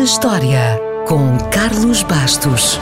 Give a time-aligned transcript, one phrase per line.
[0.00, 2.80] na História, com Carlos Bastos.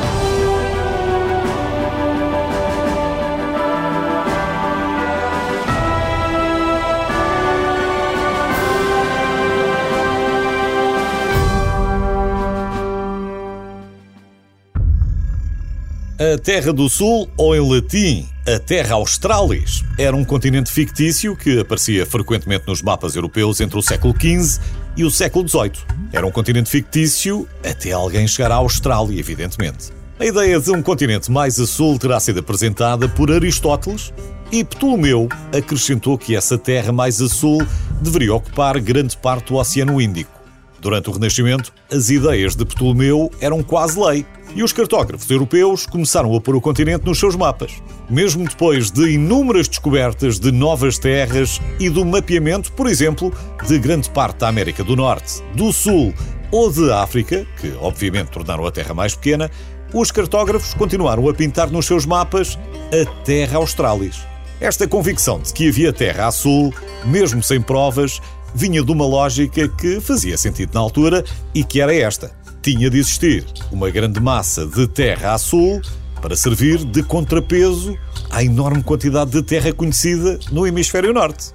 [16.21, 21.59] A Terra do Sul, ou em latim, a Terra Australis, era um continente fictício que
[21.59, 24.61] aparecia frequentemente nos mapas europeus entre o século XV
[24.99, 25.73] e o século XVIII.
[26.13, 29.93] Era um continente fictício até alguém chegar à Austrália, evidentemente.
[30.19, 34.13] A ideia de um continente mais a sul terá sido apresentada por Aristóteles
[34.51, 37.65] e Ptolomeu acrescentou que essa terra mais a sul
[38.03, 40.33] deveria ocupar grande parte do Oceano Índico.
[40.81, 44.27] Durante o Renascimento, as ideias de Ptolomeu eram quase lei
[44.59, 47.81] e os cartógrafos europeus começaram a pôr o continente nos seus mapas.
[48.11, 53.33] Mesmo depois de inúmeras descobertas de novas terras e do mapeamento, por exemplo,
[53.69, 56.13] de grande parte da América do Norte, do Sul
[56.51, 59.49] ou de África, que obviamente tornaram a Terra mais pequena,
[59.95, 62.59] os cartógrafos continuaram a pintar nos seus mapas
[62.91, 64.19] a Terra Australis.
[64.61, 66.75] Esta convicção de que havia terra a sul,
[67.05, 68.21] mesmo sem provas,
[68.53, 71.25] vinha de uma lógica que fazia sentido na altura
[71.55, 72.33] e que era esta:
[72.71, 75.81] tinha de existir uma grande massa de terra a sul
[76.21, 77.97] para servir de contrapeso
[78.29, 81.47] à enorme quantidade de terra conhecida no hemisfério norte.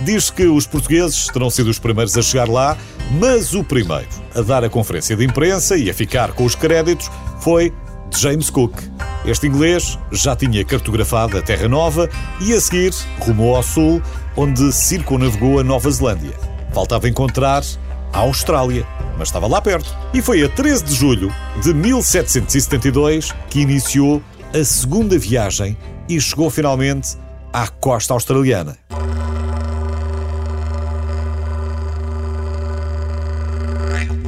[0.00, 2.76] Diz que os portugueses terão sido os primeiros a chegar lá,
[3.12, 7.08] mas o primeiro a dar a conferência de imprensa e a ficar com os créditos
[7.38, 7.72] foi
[8.18, 8.74] James Cook.
[9.24, 14.02] Este inglês já tinha cartografado a Terra Nova e a seguir rumou ao sul,
[14.36, 16.34] onde circunnavegou a Nova Zelândia.
[16.74, 17.62] Faltava encontrar
[18.12, 18.84] a Austrália,
[19.18, 19.94] mas estava lá perto.
[20.12, 24.22] E foi a 13 de julho de 1772 que iniciou
[24.54, 25.76] a segunda viagem
[26.08, 27.16] e chegou finalmente
[27.52, 28.85] à costa australiana.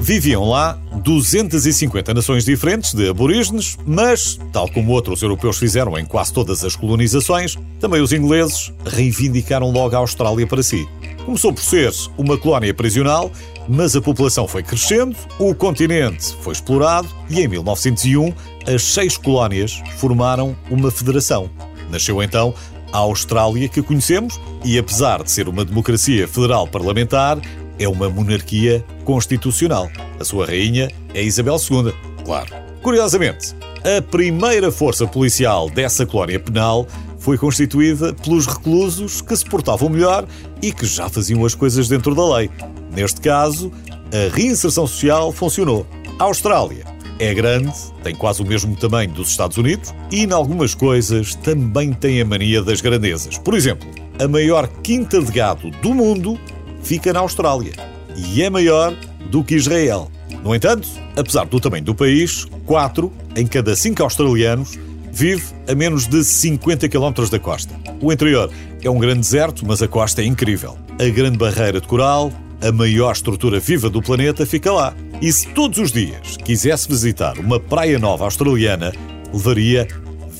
[0.00, 6.32] Viviam lá 250 nações diferentes de aborígenes, mas, tal como outros europeus fizeram em quase
[6.32, 10.88] todas as colonizações, também os ingleses reivindicaram logo a Austrália para si.
[11.24, 13.30] Começou por ser uma colónia prisional,
[13.68, 18.32] mas a população foi crescendo, o continente foi explorado e em 1901
[18.66, 21.50] as seis colónias formaram uma federação.
[21.90, 22.54] Nasceu então
[22.92, 27.38] a Austrália que conhecemos e, apesar de ser uma democracia federal parlamentar,
[27.78, 29.90] é uma monarquia constitucional.
[30.18, 31.92] A sua rainha é Isabel II,
[32.24, 32.54] claro.
[32.82, 36.86] Curiosamente, a primeira força policial dessa colónia penal
[37.18, 40.26] foi constituída pelos reclusos que se portavam melhor
[40.62, 42.50] e que já faziam as coisas dentro da lei.
[42.94, 43.72] Neste caso,
[44.12, 45.86] a reinserção social funcionou.
[46.18, 46.84] A Austrália
[47.18, 47.72] é grande,
[48.02, 52.24] tem quase o mesmo tamanho dos Estados Unidos e, em algumas coisas, também tem a
[52.24, 53.36] mania das grandezas.
[53.38, 53.88] Por exemplo,
[54.18, 56.38] a maior quinta de gado do mundo
[56.82, 57.72] fica na Austrália
[58.16, 58.94] e é maior
[59.30, 60.10] do que Israel.
[60.42, 64.78] No entanto, apesar do tamanho do país, 4 em cada 5 australianos
[65.12, 67.74] vive a menos de 50 km da costa.
[68.00, 68.50] O interior
[68.82, 70.78] é um grande deserto, mas a costa é incrível.
[71.00, 74.94] A Grande Barreira de Coral, a maior estrutura viva do planeta, fica lá.
[75.20, 78.92] E se todos os dias quisesse visitar uma praia nova australiana,
[79.32, 79.88] levaria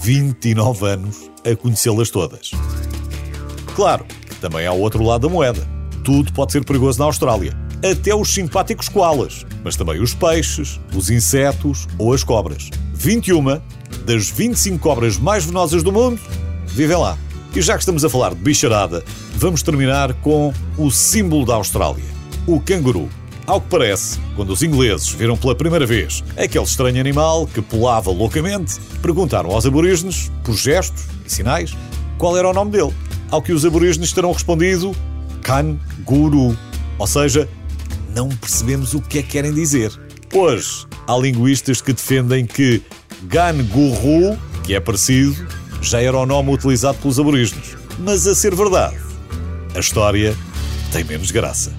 [0.00, 2.52] 29 anos a conhecê-las todas.
[3.74, 5.77] Claro que também há o outro lado da moeda
[6.08, 7.54] tudo pode ser perigoso na Austrália.
[7.84, 12.70] Até os simpáticos koalas, mas também os peixes, os insetos ou as cobras.
[12.94, 13.60] 21
[14.06, 16.18] das 25 cobras mais venenosas do mundo
[16.66, 17.18] vivem lá.
[17.54, 19.04] E já que estamos a falar de bicharada,
[19.34, 22.04] vamos terminar com o símbolo da Austrália,
[22.46, 23.10] o canguru.
[23.46, 28.10] Ao que parece, quando os ingleses viram pela primeira vez aquele estranho animal que pulava
[28.10, 31.76] loucamente, perguntaram aos aborígenes, por gestos e sinais,
[32.16, 32.94] qual era o nome dele.
[33.30, 34.96] Ao que os aborígenes terão respondido
[36.04, 36.54] Guru,
[36.98, 37.48] ou seja,
[38.14, 39.90] não percebemos o que é que querem dizer.
[40.34, 42.82] Hoje, há linguistas que defendem que
[43.70, 45.34] Guru, que é parecido,
[45.80, 47.78] já era o nome utilizado pelos aborígenes.
[47.98, 48.96] Mas a ser verdade,
[49.74, 50.36] a história
[50.92, 51.72] tem menos graça.